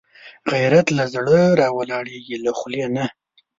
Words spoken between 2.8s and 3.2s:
نه